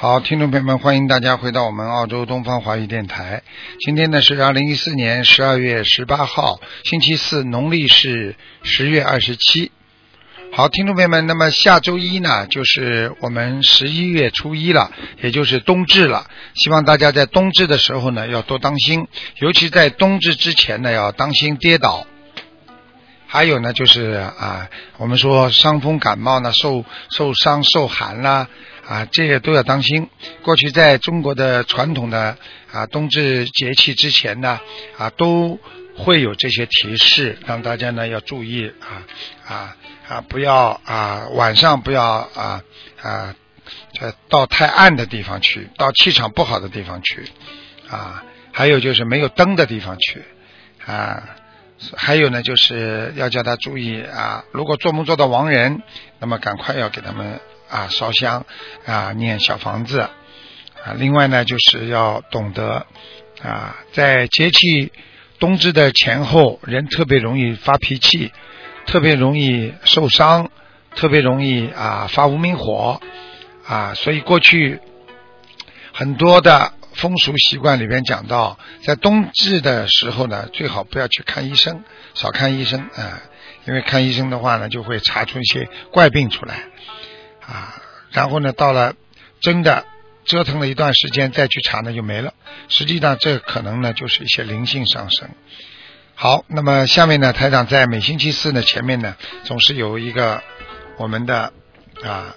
[0.00, 3.42] 好，听众朋友们，欢迎大家回到我们澳洲东方华语电台。
[3.80, 9.72] 今天呢是二零一四年十二月十八号，星期四，农历是十月二十七。
[10.52, 16.28] 好，听众朋友们，那么下周一呢就是我们十一月初一了，也就是冬至了。
[16.54, 19.08] 希望大家在冬至的时候呢要多当心，
[19.40, 22.06] 尤其在冬至之前呢要当心跌倒。
[23.26, 28.48] 还有呢，就是啊，我们说伤风感冒呢，受受伤受寒啦，
[28.88, 30.08] 啊这些都要当心。
[30.42, 32.38] 过去在中国的传统的
[32.72, 34.58] 啊冬至节气之前呢，
[34.96, 35.60] 啊都
[35.96, 39.04] 会有这些提示，让大家呢要注意啊
[39.46, 39.76] 啊
[40.08, 42.62] 啊，不要啊晚上不要啊
[43.02, 43.34] 啊
[44.28, 47.24] 到太暗的地方去，到气场不好的地方去
[47.90, 50.22] 啊，还有就是没有灯的地方去
[50.86, 51.22] 啊。
[51.96, 55.82] 还有呢，就是要叫他注意啊，如果做梦做到亡人，
[56.18, 58.46] 那么赶快要给他们啊烧香
[58.86, 60.10] 啊念小房子啊。
[60.96, 62.86] 另外呢，就是要懂得
[63.42, 64.92] 啊，在节气
[65.38, 68.32] 冬至的前后，人特别容易发脾气，
[68.86, 70.50] 特别容易受伤，
[70.94, 73.00] 特别容易啊发无名火
[73.66, 74.80] 啊，所以过去
[75.92, 76.72] 很多的。
[76.94, 83.22] 风俗习惯里边讲到，在冬至的时候呢，最好不要去看医生，少看医生啊，
[83.68, 86.64] 因为看医生的话呢，就会查出一些怪病出来
[87.48, 87.82] 啊。
[88.10, 88.94] 然后呢，到了
[89.40, 89.84] 真的
[90.24, 92.34] 折腾了一段时间再去查呢，就没了。
[92.68, 95.30] 实际上，这可能呢，就是一些灵性上升。
[96.14, 100.42] 好，那么下面呢，台长在每星期四呢前面呢，总是有一个
[100.98, 101.52] 我们的
[102.04, 102.36] 啊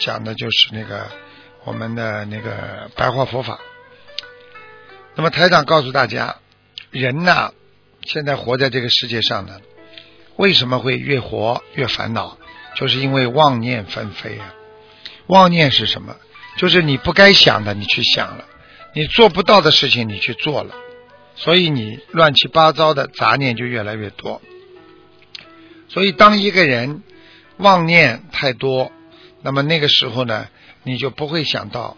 [0.00, 1.06] 讲的就是那个。
[1.64, 3.58] 我们的那个白话佛法，
[5.16, 6.36] 那么台长告诉大家，
[6.92, 7.52] 人呐，
[8.02, 9.58] 现在活在这个世界上呢，
[10.36, 12.38] 为什么会越活越烦恼？
[12.76, 14.54] 就是因为妄念纷飞啊！
[15.26, 16.14] 妄念是什么？
[16.56, 18.44] 就是你不该想的你去想了，
[18.94, 20.74] 你做不到的事情你去做了，
[21.34, 24.40] 所以你乱七八糟的杂念就越来越多。
[25.88, 27.02] 所以当一个人
[27.56, 28.92] 妄念太多，
[29.42, 30.48] 那么那个时候呢？
[30.82, 31.96] 你就不会想到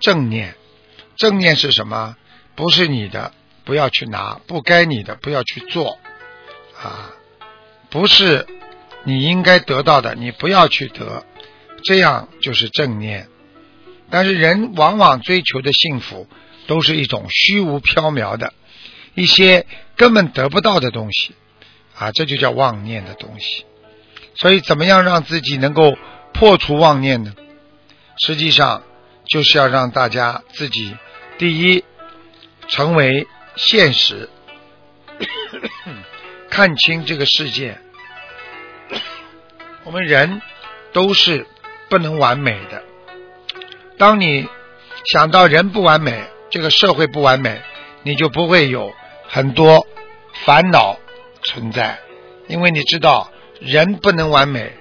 [0.00, 0.54] 正念，
[1.16, 2.14] 正念是什么？
[2.54, 3.32] 不是你的，
[3.64, 5.98] 不要去拿；不该你的，不要去做。
[6.82, 7.10] 啊，
[7.88, 8.46] 不是
[9.08, 11.24] 你应该得到的，你不要去得。
[11.82, 13.26] 这样就是正念。
[14.10, 16.28] 但是人往往追求的幸福，
[16.66, 18.52] 都是一种虚无缥缈的，
[19.14, 19.64] 一些
[19.96, 21.34] 根本得不到的东西。
[21.96, 23.64] 啊，这就叫妄念的东西。
[24.34, 25.96] 所以，怎么样让自己能够
[26.34, 27.32] 破除妄念呢？
[28.26, 28.82] 实际上
[29.26, 30.94] 就是要让大家自己
[31.38, 31.82] 第一
[32.68, 33.26] 成为
[33.56, 34.28] 现实，
[36.50, 37.78] 看清这个世界。
[39.88, 40.42] 我们人
[40.92, 41.46] 都是
[41.88, 42.82] 不能完美的。
[43.96, 44.46] 当你
[45.06, 47.62] 想到人不完美，这个社会不完美，
[48.02, 48.92] 你就不会有
[49.26, 49.86] 很多
[50.44, 50.98] 烦恼
[51.42, 52.00] 存在，
[52.48, 54.74] 因为你知道人不能完美，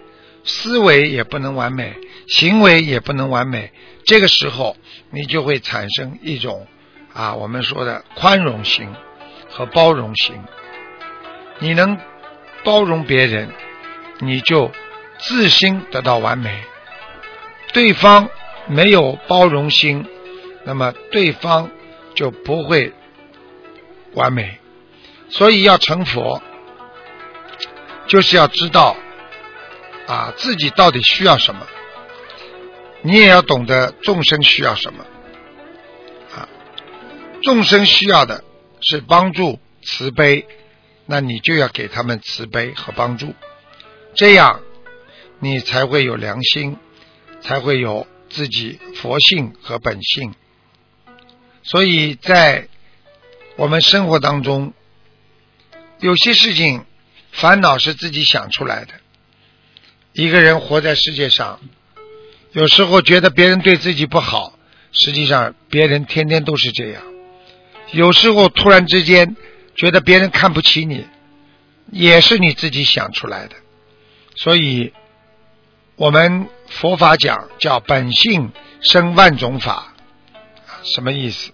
[0.44, 1.96] 思维也不能完美。
[2.28, 3.72] 行为也不能完美，
[4.04, 4.76] 这个时候
[5.12, 6.68] 你就会产生一种
[7.14, 8.94] 啊，我们说的宽容心
[9.50, 10.36] 和包容心。
[11.60, 11.98] 你能
[12.66, 13.50] 包容别人，
[14.20, 14.70] 你就
[15.20, 16.64] 自心得到完美。
[17.74, 18.30] 对方
[18.68, 20.06] 没有包容心，
[20.64, 21.70] 那么对方
[22.16, 22.94] 就不会
[24.14, 24.60] 完美。
[25.30, 26.42] 所以要成佛，
[28.08, 28.96] 就是要知道
[30.08, 31.68] 啊自己到底需要什么。
[33.02, 35.06] 你也要懂得众生需要什么
[36.36, 36.50] 啊？
[37.44, 38.44] 众生需要的
[38.82, 40.48] 是帮助、慈悲，
[41.06, 43.34] 那你就要给他们慈悲和帮助，
[44.16, 44.62] 这样
[45.40, 46.78] 你才会有良心，
[47.42, 50.34] 才会有自己佛性和本性。
[51.64, 52.68] 所以在
[53.56, 54.74] 我们生活当中，
[56.00, 56.86] 有些事情
[57.32, 58.94] 烦恼是自己想出来的。
[60.14, 61.60] 一个人活在世界上。
[62.54, 64.58] 有时候觉得别人对自己不好，
[64.92, 67.04] 实际上别人天天都是这样。
[67.92, 69.36] 有时候突然之间
[69.76, 71.06] 觉得别人看不起你，
[71.92, 73.56] 也是你自己想出来的。
[74.38, 74.94] 所以，
[75.98, 78.52] 我们佛法讲叫本性
[78.82, 79.96] 生万种法，
[80.84, 81.52] 什么意思？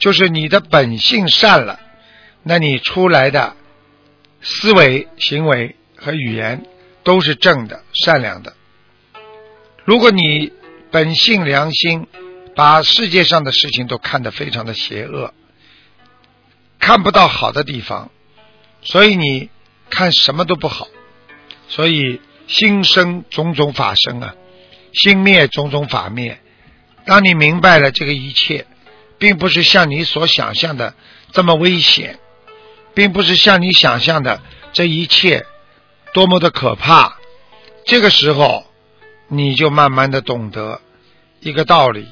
[0.00, 1.78] 就是你的本性善了，
[2.42, 3.54] 那你出来的
[4.42, 6.66] 思维、行为和语言
[7.04, 8.54] 都是正的、善良的。
[9.84, 10.52] 如果你
[10.90, 12.08] 本性良心，
[12.56, 15.32] 把世界上的事情都看得非常的邪恶，
[16.80, 18.10] 看不到好的地方，
[18.82, 19.50] 所以你
[19.88, 20.88] 看什么都不好。
[21.68, 24.34] 所以心生种种法生啊，
[24.92, 26.40] 心灭种种法灭。
[27.06, 28.66] 当你明白了这个一切，
[29.18, 30.94] 并不是像你所想象的
[31.32, 32.18] 这么危险，
[32.94, 34.40] 并不是像你想象的
[34.72, 35.46] 这一切
[36.12, 37.18] 多么的可怕。
[37.86, 38.64] 这个时候，
[39.28, 40.80] 你就慢慢的懂得
[41.40, 42.06] 一个道理，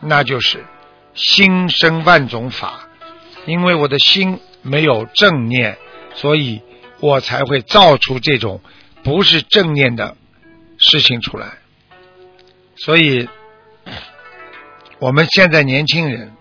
[0.00, 0.64] 那就是
[1.14, 2.88] 心生万种法。
[3.46, 5.76] 因为我的心没有正念，
[6.14, 6.62] 所以
[7.00, 8.60] 我才会造出这种。
[9.02, 10.16] 不是正念的
[10.78, 11.58] 事情出来，
[12.76, 13.28] 所以
[14.98, 16.32] 我们现在年轻人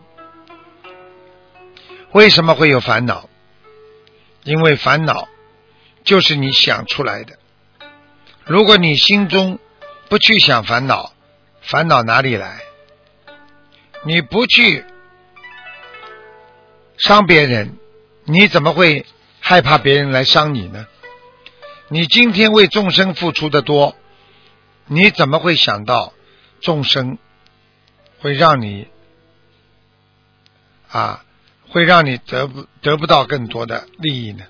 [2.11, 3.29] 为什么会有烦恼？
[4.43, 5.27] 因为烦恼
[6.03, 7.37] 就是你想出来的。
[8.45, 9.59] 如果你心中
[10.09, 11.13] 不去想烦恼，
[11.61, 12.61] 烦恼哪里来？
[14.03, 14.83] 你不去
[16.97, 17.77] 伤别人，
[18.25, 19.05] 你怎么会
[19.39, 20.87] 害怕别人来伤你呢？
[21.93, 23.97] 你今天为众生付出的多，
[24.87, 26.13] 你怎么会想到
[26.61, 27.17] 众生
[28.19, 28.87] 会让你
[30.87, 31.25] 啊，
[31.67, 34.45] 会让你得不得不到更多的利益呢？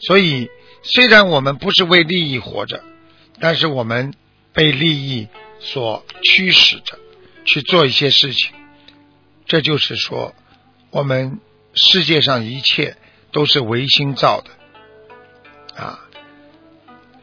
[0.00, 0.50] 所以，
[0.82, 2.82] 虽然我们不是为利益活着，
[3.38, 4.12] 但是我们
[4.52, 5.28] 被利益
[5.60, 6.98] 所驱使着
[7.44, 8.52] 去做一些事情。
[9.46, 10.34] 这就是说，
[10.90, 11.38] 我们
[11.74, 12.96] 世界上一切
[13.30, 14.50] 都是唯心造的
[15.80, 16.00] 啊。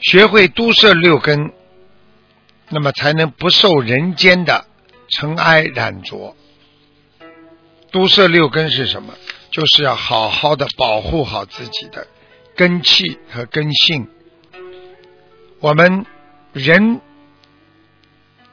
[0.01, 1.51] 学会都摄六根，
[2.69, 4.65] 那么才能不受人间的
[5.09, 6.35] 尘埃染着。
[7.91, 9.13] 都摄六根是什么？
[9.51, 12.07] 就是要好好的保护好自己的
[12.55, 14.09] 根气和根性。
[15.61, 16.05] 我们
[16.51, 16.99] 人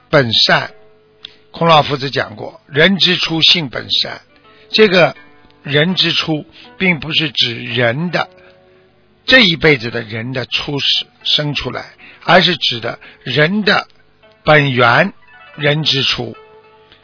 [0.08, 0.72] 本善，
[1.50, 4.20] 孔老夫子讲过：“人之初，性本善。”
[4.70, 5.16] 这个
[5.64, 6.46] 人之初，
[6.78, 8.30] 并不是指人的。
[9.24, 11.92] 这一辈子的人的初始生出来，
[12.24, 13.86] 而是指的人的
[14.44, 15.12] 本源，
[15.56, 16.36] 人之初，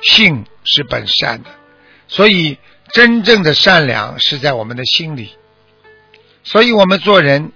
[0.02, 1.50] 性是本善的，
[2.08, 2.58] 所以
[2.92, 5.30] 真正的善良是在我们的心里。
[6.44, 7.52] 所以我们做人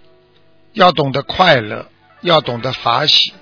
[0.73, 3.33] 要懂得快乐，要懂得法喜。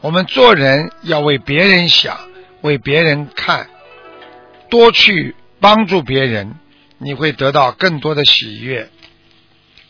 [0.00, 2.18] 我们做人要为别人想，
[2.60, 3.68] 为别人看，
[4.70, 6.54] 多去帮助别人，
[6.98, 8.90] 你会得到更多的喜悦。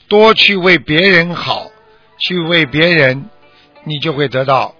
[0.08, 1.70] 多去为别人好，
[2.18, 3.28] 去为别人，
[3.84, 4.74] 你就会得到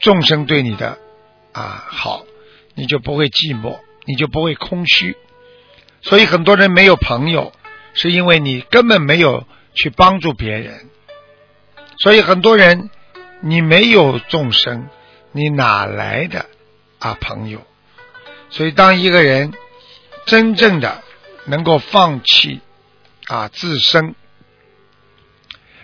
[0.00, 0.98] 众生对你的
[1.52, 2.24] 啊好，
[2.74, 5.16] 你就不会寂寞，你就不会空虚。
[6.00, 7.52] 所以很多人没有朋友，
[7.94, 10.88] 是因为你根本没有去帮助别人。
[11.98, 12.90] 所以很多人
[13.40, 14.88] 你没有众生，
[15.30, 16.46] 你哪来的
[16.98, 17.60] 啊朋友？
[18.50, 19.52] 所以当一个人
[20.26, 21.02] 真正的
[21.44, 22.60] 能够放弃。
[23.26, 24.14] 啊，自身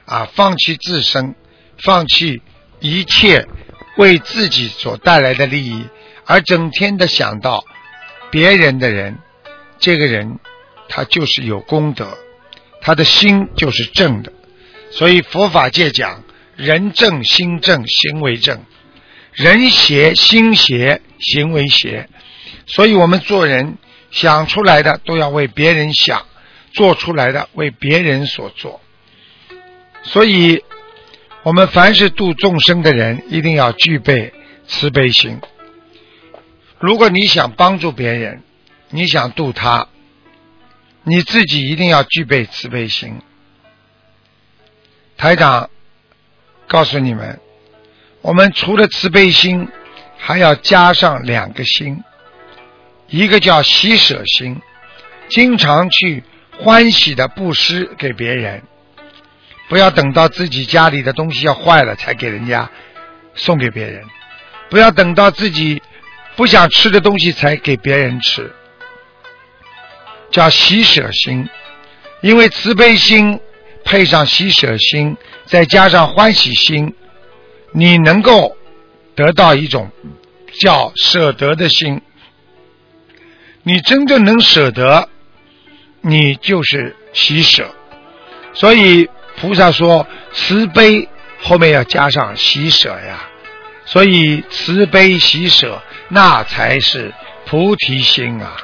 [0.05, 1.35] 啊，放弃自身，
[1.79, 2.43] 放弃
[2.81, 3.47] 一切
[3.97, 5.85] 为自己所带来的利益，
[6.25, 7.65] 而整天的想到
[8.31, 9.19] 别人的人，
[9.79, 10.39] 这个人
[10.89, 12.19] 他就是有功德，
[12.81, 14.33] 他的心就是正的。
[14.91, 16.25] 所以佛法界讲，
[16.57, 18.59] 人正心正，行为正；
[19.33, 22.09] 人邪心邪，行为邪。
[22.67, 23.79] 所以我们做人
[24.11, 26.25] 想出来的都要为别人想。
[26.79, 28.81] 做出来的为别人所做，
[30.05, 30.63] 所以
[31.43, 34.33] 我们凡是度众生的人，一定要具备
[34.69, 35.41] 慈悲心。
[36.79, 38.45] 如果你想帮助别人，
[38.91, 39.89] 你想度他，
[41.03, 43.21] 你自己一定要具备慈悲心。
[45.17, 45.69] 台长
[46.69, 47.41] 告诉你们，
[48.23, 49.67] 我们除了慈悲心，
[50.17, 52.05] 还要加上两个心，
[53.09, 54.63] 一个叫喜舍心，
[55.29, 56.23] 经常去。
[56.61, 58.63] 欢喜的布施给别人，
[59.69, 62.69] 不要等到自己家里的东西要坏了才给人家
[63.35, 64.03] 送给别人，
[64.69, 65.81] 不要等到自己
[66.35, 68.53] 不想吃的东西才给别人吃，
[70.31, 71.49] 叫喜舍心。
[72.23, 73.39] 因为慈悲心
[73.85, 76.93] 配上喜舍心，再加上欢喜心，
[77.71, 78.57] 你能够
[79.15, 79.93] 得到一种
[80.61, 82.03] 叫舍得的心。
[83.63, 85.09] 你真正能舍得。
[86.09, 87.71] 你就是喜舍，
[88.55, 91.07] 所以菩萨说慈悲
[91.43, 93.29] 后面要加上喜舍呀。
[93.85, 97.13] 所以慈悲喜舍，那才是
[97.45, 98.57] 菩提心啊。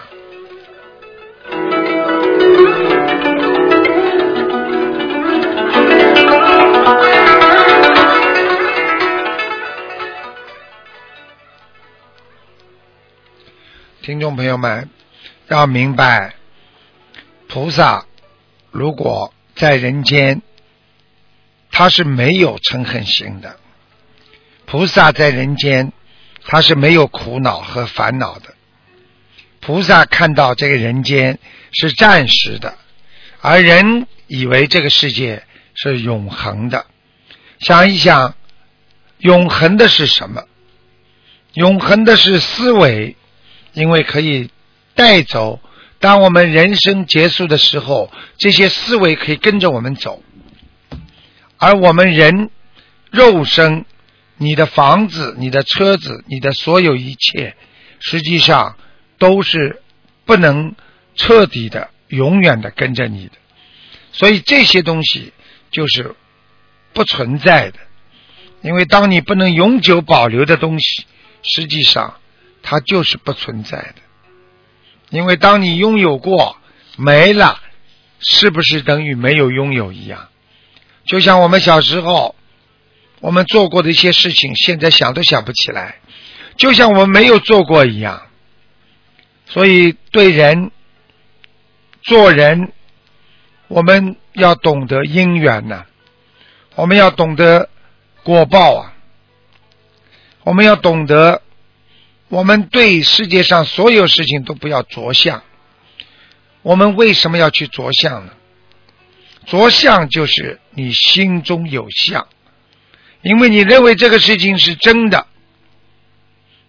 [14.01, 14.89] 听众朋友们，
[15.49, 16.35] 要明白，
[17.55, 18.05] 菩萨
[18.73, 20.43] 如果在人间，
[21.71, 23.55] 他是没有嗔恨心的。
[24.67, 25.93] 菩萨在人间，
[26.45, 28.57] 他是没有苦恼和烦恼的。
[29.61, 31.39] 菩萨看到这个人间
[31.71, 32.75] 是暂时的，
[33.41, 35.45] 而人以为这个世界
[35.77, 36.87] 是永恒的。
[37.61, 38.35] 想一想，
[39.19, 40.43] 永恒的是什么？
[41.53, 43.15] 永恒的是思维。
[43.75, 44.51] 因为可以
[44.97, 45.61] 带走，
[46.05, 50.23] 当我们人生结束的时候，这些思维可以跟着我们走。
[51.57, 52.51] 而我们人
[53.11, 53.87] 肉身，
[54.37, 57.57] 你的房子、你的车子、你的所有一切，
[58.01, 58.77] 实际上
[59.17, 59.81] 都是
[60.27, 60.75] 不能
[61.15, 63.33] 彻底的、永远的跟着你的。
[64.13, 65.33] 所以这些东西
[65.71, 66.15] 就是
[66.93, 67.79] 不存在的。
[68.61, 71.07] 因为当你不能永久保留的东西，
[71.43, 72.17] 实际上。
[72.67, 73.97] 它就是不存在的，
[75.15, 76.57] 因为当你拥有过
[76.97, 77.61] 没了，
[78.19, 80.29] 是不是等于没有拥有一样？
[81.07, 82.35] 就像我们小时候
[83.21, 86.01] 我们做过的一些事情，现在想都想不起来，
[86.57, 88.23] 就像我们没有做过一样。
[89.47, 90.73] 所以对人
[92.03, 92.73] 做人，
[93.69, 95.85] 我们要懂得因缘呐，
[96.75, 97.69] 我们要懂得
[98.25, 98.95] 果报啊，
[100.43, 101.41] 我们要懂得。
[102.35, 105.45] 我们对世界上所有事情都不要着相。
[106.63, 108.33] 我们为什么要去着相呢？
[109.47, 112.27] 着相就是你心中有相，
[113.23, 115.29] 因为你认为这个事情是真的，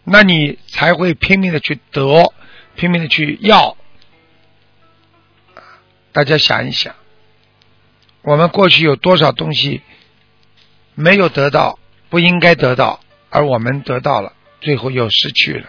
[0.04, 2.32] 那你才会拼命的去得，
[2.76, 3.76] 拼命的去要。
[6.12, 6.94] 大家想一想，
[8.22, 9.82] 我们过去有多少东西
[10.94, 11.80] 没有得到，
[12.10, 13.00] 不应该得到，
[13.32, 14.34] 而我们得到了。
[14.66, 15.68] 最后又失去了，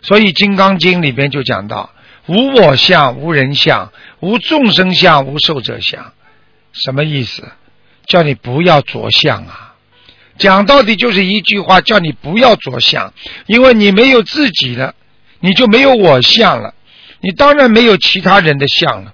[0.00, 1.90] 所以《金刚经》里边就讲到：
[2.26, 6.14] 无我相，无人相，无众生相，无寿者相。
[6.72, 7.46] 什么意思？
[8.06, 9.74] 叫你不要着相啊！
[10.38, 13.12] 讲到底就是一句话，叫你不要着相，
[13.46, 14.94] 因为你没有自己的，
[15.40, 16.74] 你就没有我相了，
[17.20, 19.12] 你当然没有其他人的相了，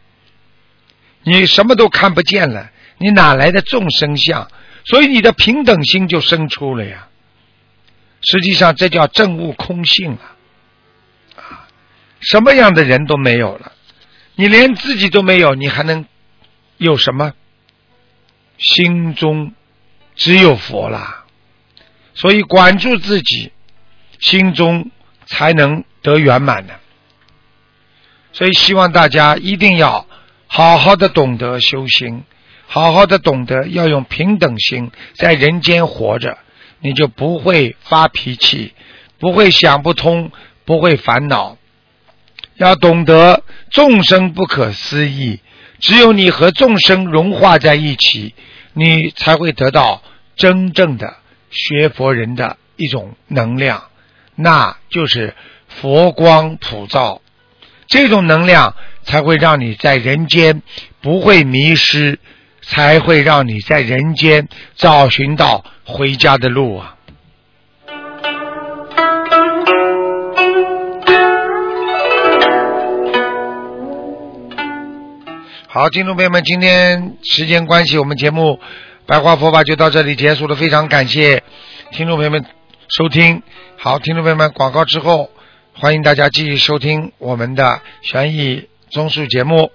[1.24, 4.48] 你什么都看不见了，你哪来的众生相？
[4.84, 7.08] 所以你的平等心就生出了呀。
[8.24, 10.36] 实际上，这叫证悟空性啊！
[11.36, 11.68] 啊，
[12.20, 13.72] 什么样的人都没有了，
[14.34, 16.06] 你连自己都没有，你还能
[16.78, 17.34] 有什么？
[18.56, 19.52] 心中
[20.14, 21.24] 只有佛啦，
[22.14, 23.52] 所以管住自己，
[24.20, 24.90] 心中
[25.26, 26.74] 才能得圆满呢。
[28.32, 30.06] 所以，希望大家一定要
[30.46, 32.24] 好好的懂得修心，
[32.66, 36.38] 好好的懂得要用平等心在人间活着。
[36.84, 38.74] 你就不会发脾气，
[39.18, 40.30] 不会想不通，
[40.66, 41.56] 不会烦恼。
[42.56, 45.40] 要懂得众生不可思议，
[45.80, 48.34] 只有你和众生融化在一起，
[48.74, 50.02] 你才会得到
[50.36, 51.16] 真正的
[51.50, 53.84] 学佛人的一种能量，
[54.34, 55.34] 那就是
[55.66, 57.22] 佛光普照。
[57.86, 60.60] 这种能量才会让你在人间
[61.00, 62.18] 不会迷失。
[62.66, 66.96] 才会让你在人间找寻到回家的路啊！
[75.68, 78.52] 好，听众朋友们，今天时间关系，我们节目
[79.06, 80.54] 《白话佛法》就到这里结束了。
[80.54, 81.42] 非常感谢
[81.90, 82.44] 听众朋友们
[82.88, 83.42] 收听。
[83.76, 85.30] 好，听众朋友们，广告之后，
[85.74, 89.72] 欢迎大家继续收听我们的悬疑综述节目。